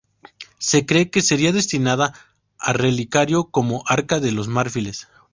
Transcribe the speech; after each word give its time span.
Se 0.57 0.87
cree 0.87 1.11
que 1.11 1.21
sería 1.21 1.51
destinada 1.51 2.15
a 2.57 2.73
relicario 2.73 3.51
como 3.51 3.81
el 3.81 3.83
Arca 3.85 4.19
de 4.19 4.31
los 4.31 4.47
Marfiles. 4.47 5.07